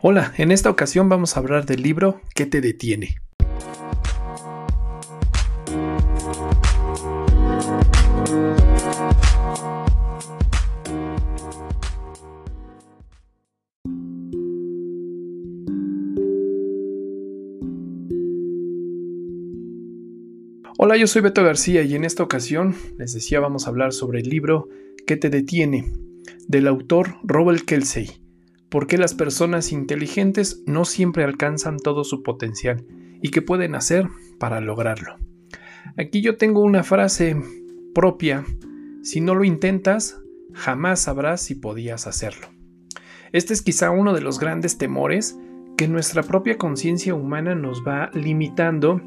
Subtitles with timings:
[0.00, 3.16] Hola, en esta ocasión vamos a hablar del libro ¿Qué te detiene?
[20.78, 24.20] Hola, yo soy Beto García y en esta ocasión les decía vamos a hablar sobre
[24.20, 24.68] el libro
[25.08, 25.92] ¿Qué te detiene?
[26.46, 28.27] del autor Robert Kelsey.
[28.68, 32.84] ¿Por qué las personas inteligentes no siempre alcanzan todo su potencial
[33.22, 35.16] y qué pueden hacer para lograrlo?
[35.96, 37.34] Aquí yo tengo una frase
[37.94, 38.44] propia.
[39.02, 40.20] Si no lo intentas,
[40.52, 42.48] jamás sabrás si podías hacerlo.
[43.32, 45.38] Este es quizá uno de los grandes temores
[45.78, 49.00] que nuestra propia conciencia humana nos va limitando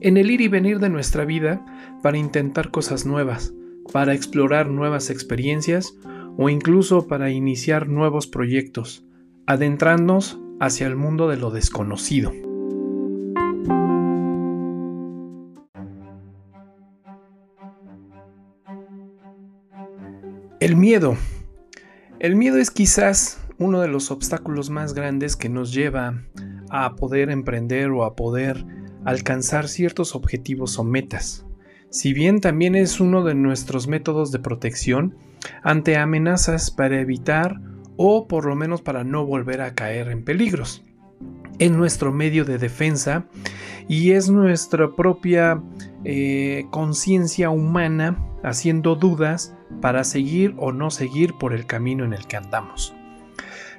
[0.00, 1.64] en el ir y venir de nuestra vida
[2.02, 3.52] para intentar cosas nuevas,
[3.92, 5.98] para explorar nuevas experiencias
[6.36, 9.04] o incluso para iniciar nuevos proyectos,
[9.46, 12.32] adentrarnos hacia el mundo de lo desconocido.
[20.60, 21.16] El miedo.
[22.18, 26.24] El miedo es quizás uno de los obstáculos más grandes que nos lleva
[26.70, 28.64] a poder emprender o a poder
[29.04, 31.45] alcanzar ciertos objetivos o metas.
[31.96, 35.16] Si bien también es uno de nuestros métodos de protección
[35.62, 37.58] ante amenazas para evitar
[37.96, 40.84] o por lo menos para no volver a caer en peligros.
[41.58, 43.24] Es nuestro medio de defensa
[43.88, 45.62] y es nuestra propia
[46.04, 52.26] eh, conciencia humana haciendo dudas para seguir o no seguir por el camino en el
[52.26, 52.94] que andamos.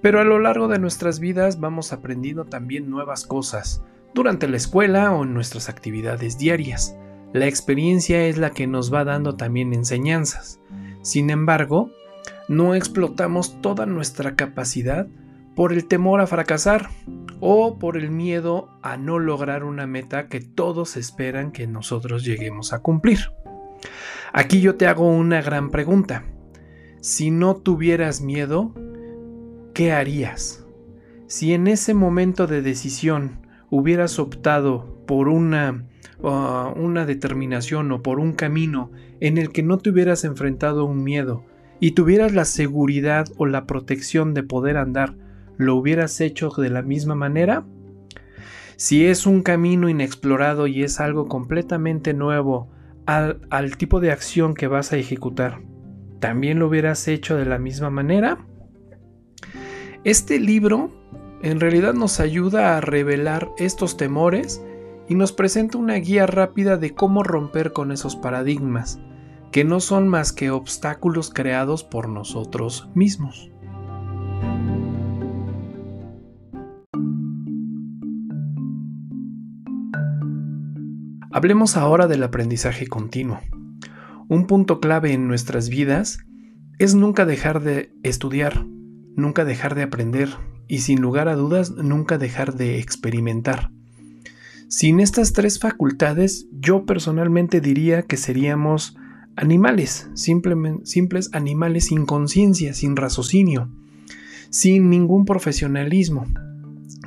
[0.00, 3.82] Pero a lo largo de nuestras vidas vamos aprendiendo también nuevas cosas,
[4.14, 6.96] durante la escuela o en nuestras actividades diarias.
[7.32, 10.60] La experiencia es la que nos va dando también enseñanzas.
[11.02, 11.90] Sin embargo,
[12.48, 15.06] no explotamos toda nuestra capacidad
[15.54, 16.88] por el temor a fracasar
[17.40, 22.72] o por el miedo a no lograr una meta que todos esperan que nosotros lleguemos
[22.72, 23.18] a cumplir.
[24.32, 26.24] Aquí yo te hago una gran pregunta.
[27.00, 28.72] Si no tuvieras miedo,
[29.74, 30.64] ¿qué harías?
[31.26, 35.84] Si en ese momento de decisión hubieras optado por una,
[36.20, 38.90] uh, una determinación o por un camino
[39.20, 41.44] en el que no te hubieras enfrentado a un miedo
[41.80, 45.14] y tuvieras la seguridad o la protección de poder andar,
[45.56, 47.64] ¿lo hubieras hecho de la misma manera?
[48.76, 52.68] Si es un camino inexplorado y es algo completamente nuevo
[53.06, 55.60] al tipo de acción que vas a ejecutar,
[56.20, 58.46] ¿también lo hubieras hecho de la misma manera?
[60.04, 60.90] Este libro
[61.42, 64.62] en realidad nos ayuda a revelar estos temores
[65.08, 69.00] y nos presenta una guía rápida de cómo romper con esos paradigmas,
[69.52, 73.50] que no son más que obstáculos creados por nosotros mismos.
[81.30, 83.38] Hablemos ahora del aprendizaje continuo.
[84.28, 86.18] Un punto clave en nuestras vidas
[86.78, 88.66] es nunca dejar de estudiar,
[89.14, 90.30] nunca dejar de aprender
[90.68, 93.70] y sin lugar a dudas nunca dejar de experimentar.
[94.68, 98.96] Sin estas tres facultades, yo personalmente diría que seríamos
[99.34, 103.70] animales, simples animales sin conciencia, sin raciocinio,
[104.50, 106.26] sin ningún profesionalismo,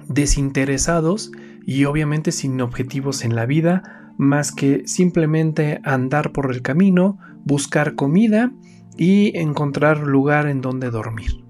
[0.08, 1.32] desinteresados
[1.66, 3.84] y obviamente sin objetivos en la vida
[4.18, 8.52] más que simplemente andar por el camino, buscar comida
[8.98, 11.41] y encontrar lugar en donde dormir.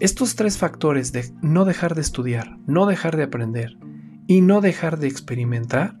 [0.00, 3.76] Estos tres factores de no dejar de estudiar, no dejar de aprender
[4.26, 5.98] y no dejar de experimentar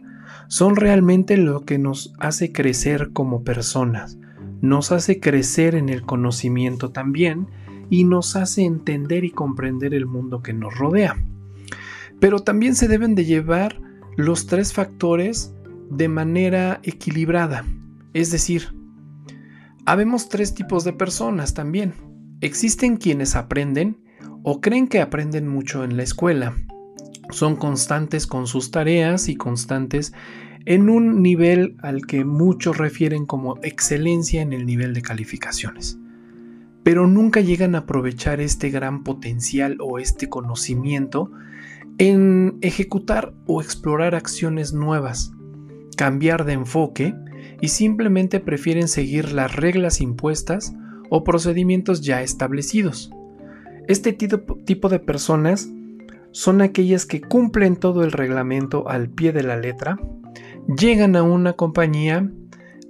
[0.48, 4.16] son realmente lo que nos hace crecer como personas,
[4.62, 7.48] nos hace crecer en el conocimiento también
[7.90, 11.22] y nos hace entender y comprender el mundo que nos rodea.
[12.20, 13.82] Pero también se deben de llevar
[14.16, 15.52] los tres factores
[15.90, 17.66] de manera equilibrada,
[18.14, 18.74] es decir,
[19.84, 22.09] habemos tres tipos de personas también
[22.42, 23.98] Existen quienes aprenden
[24.42, 26.56] o creen que aprenden mucho en la escuela.
[27.28, 30.14] Son constantes con sus tareas y constantes
[30.64, 35.98] en un nivel al que muchos refieren como excelencia en el nivel de calificaciones.
[36.82, 41.30] Pero nunca llegan a aprovechar este gran potencial o este conocimiento
[41.98, 45.32] en ejecutar o explorar acciones nuevas,
[45.94, 47.14] cambiar de enfoque
[47.60, 50.72] y simplemente prefieren seguir las reglas impuestas
[51.10, 53.10] o procedimientos ya establecidos.
[53.88, 55.70] Este tipo de personas
[56.32, 59.98] son aquellas que cumplen todo el reglamento al pie de la letra,
[60.78, 62.30] llegan a una compañía,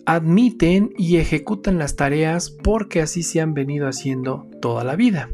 [0.05, 5.31] admiten y ejecutan las tareas porque así se han venido haciendo toda la vida.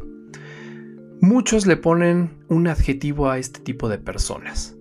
[1.19, 4.77] Muchos le ponen un adjetivo a este tipo de personas.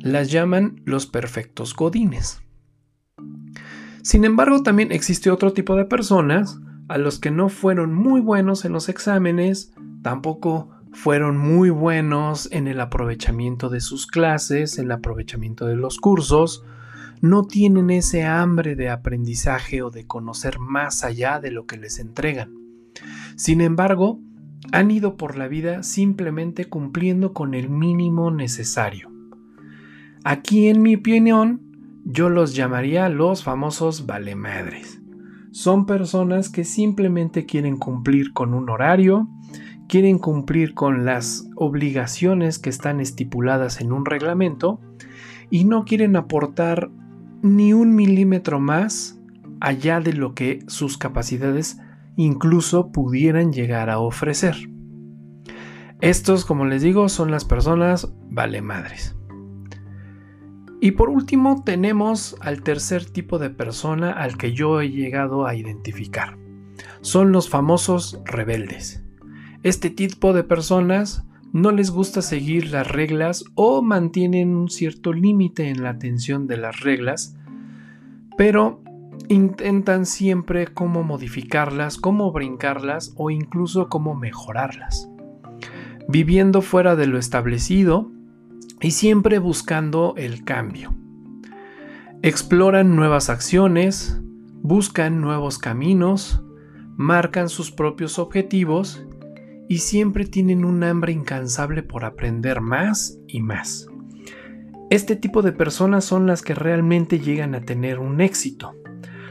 [0.00, 2.42] Las llaman los perfectos godines.
[4.02, 6.58] Sin embargo, también existe otro tipo de personas
[6.92, 9.72] a los que no fueron muy buenos en los exámenes,
[10.02, 15.96] tampoco fueron muy buenos en el aprovechamiento de sus clases, en el aprovechamiento de los
[15.96, 16.66] cursos,
[17.22, 21.98] no tienen ese hambre de aprendizaje o de conocer más allá de lo que les
[21.98, 22.52] entregan.
[23.36, 24.20] Sin embargo,
[24.70, 29.10] han ido por la vida simplemente cumpliendo con el mínimo necesario.
[30.24, 31.62] Aquí, en mi opinión,
[32.04, 35.01] yo los llamaría los famosos valemadres.
[35.52, 39.28] Son personas que simplemente quieren cumplir con un horario,
[39.86, 44.80] quieren cumplir con las obligaciones que están estipuladas en un reglamento
[45.50, 46.90] y no quieren aportar
[47.42, 49.20] ni un milímetro más
[49.60, 51.78] allá de lo que sus capacidades
[52.16, 54.56] incluso pudieran llegar a ofrecer.
[56.00, 59.14] Estos, como les digo, son las personas vale madres.
[60.82, 65.54] Y por último tenemos al tercer tipo de persona al que yo he llegado a
[65.54, 66.36] identificar.
[67.02, 69.04] Son los famosos rebeldes.
[69.62, 75.68] Este tipo de personas no les gusta seguir las reglas o mantienen un cierto límite
[75.68, 77.36] en la atención de las reglas,
[78.36, 78.82] pero
[79.28, 85.08] intentan siempre cómo modificarlas, cómo brincarlas o incluso cómo mejorarlas.
[86.08, 88.10] Viviendo fuera de lo establecido,
[88.82, 90.94] y siempre buscando el cambio.
[92.22, 94.20] Exploran nuevas acciones,
[94.60, 96.42] buscan nuevos caminos,
[96.96, 99.04] marcan sus propios objetivos
[99.68, 103.86] y siempre tienen un hambre incansable por aprender más y más.
[104.90, 108.74] Este tipo de personas son las que realmente llegan a tener un éxito.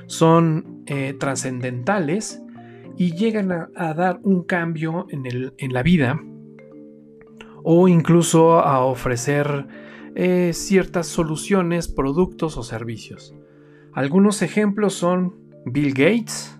[0.07, 2.41] Son eh, trascendentales
[2.97, 6.19] y llegan a, dar un cambio en la vida
[7.63, 9.67] o incluso a ofrecer
[10.15, 13.33] eh, ciertas soluciones, productos o servicios.
[13.93, 15.35] Algunos ejemplos son
[15.65, 16.57] Bill Gates,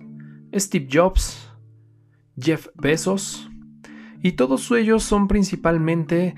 [0.54, 1.50] Steve Jobs,
[2.38, 3.50] Jeff Bezos,
[4.22, 6.34] y todos ellos son principalmente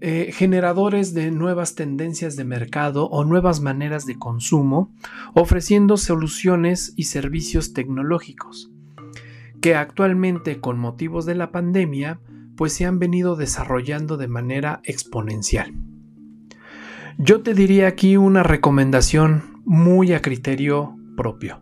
[0.00, 4.92] eh, generadores de nuevas tendencias de mercado o nuevas maneras de consumo,
[5.32, 8.72] ofreciendo soluciones y servicios tecnológicos,
[9.60, 12.20] que actualmente con motivos de la pandemia
[12.56, 15.74] pues se han venido desarrollando de manera exponencial.
[17.18, 21.60] Yo te diría aquí una recomendación muy a criterio propio.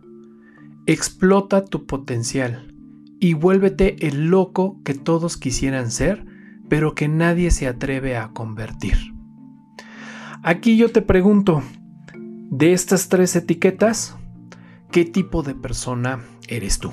[0.85, 2.73] Explota tu potencial
[3.19, 6.25] y vuélvete el loco que todos quisieran ser,
[6.69, 8.95] pero que nadie se atreve a convertir.
[10.43, 11.61] Aquí yo te pregunto,
[12.49, 14.17] de estas tres etiquetas,
[14.91, 16.91] ¿qué tipo de persona eres tú?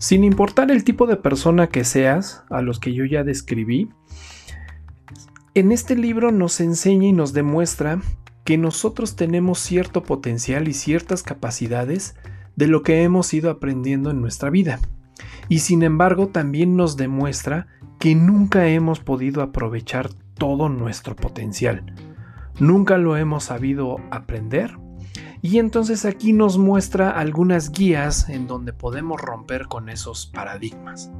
[0.00, 3.90] Sin importar el tipo de persona que seas, a los que yo ya describí,
[5.52, 8.00] en este libro nos enseña y nos demuestra
[8.44, 12.16] que nosotros tenemos cierto potencial y ciertas capacidades
[12.56, 14.80] de lo que hemos ido aprendiendo en nuestra vida.
[15.50, 17.66] Y sin embargo también nos demuestra
[17.98, 20.08] que nunca hemos podido aprovechar
[20.38, 21.84] todo nuestro potencial.
[22.58, 24.79] Nunca lo hemos sabido aprender
[25.42, 31.10] y entonces aquí nos muestra algunas guías en donde podemos romper con esos paradigmas.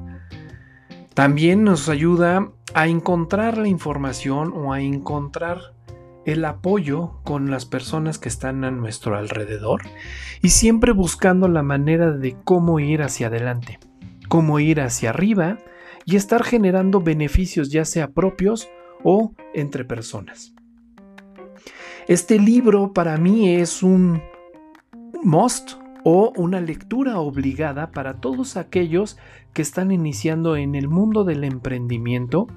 [1.15, 5.75] También nos ayuda a encontrar la información o a encontrar
[6.25, 9.83] el apoyo con las personas que están a nuestro alrededor
[10.43, 13.79] y siempre buscando la manera de cómo ir hacia adelante,
[14.29, 15.59] cómo ir hacia arriba
[16.05, 18.69] y estar generando beneficios ya sea propios
[19.03, 20.55] o entre personas.
[22.11, 24.21] Este libro para mí es un
[25.23, 29.17] must o una lectura obligada para todos aquellos
[29.53, 32.49] que están iniciando en el mundo del emprendimiento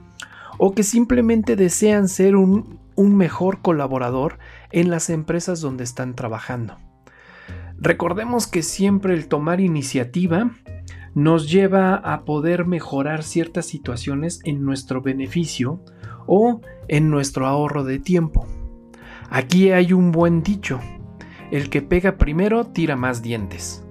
[0.58, 4.40] o que simplemente desean ser un, un mejor colaborador
[4.72, 6.78] en las empresas donde están trabajando.
[7.78, 10.50] Recordemos que siempre el tomar iniciativa
[11.14, 15.80] nos lleva a poder mejorar ciertas situaciones en nuestro beneficio
[16.26, 18.48] o en nuestro ahorro de tiempo.
[19.36, 20.80] Aquí hay un buen dicho,
[21.50, 23.84] el que pega primero tira más dientes.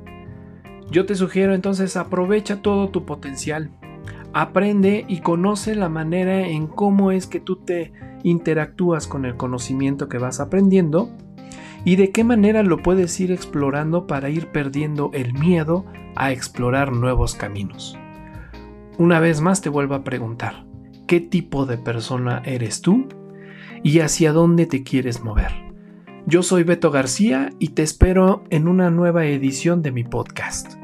[0.88, 3.72] Yo te sugiero entonces aprovecha todo tu potencial,
[4.32, 10.08] aprende y conoce la manera en cómo es que tú te interactúas con el conocimiento
[10.08, 11.10] que vas aprendiendo
[11.84, 15.84] y de qué manera lo puedes ir explorando para ir perdiendo el miedo
[16.14, 17.98] a explorar nuevos caminos.
[18.96, 20.66] Una vez más te vuelvo a preguntar,
[21.08, 23.08] ¿qué tipo de persona eres tú
[23.82, 25.52] y hacia dónde te quieres mover.
[26.26, 30.81] Yo soy Beto García y te espero en una nueva edición de mi podcast.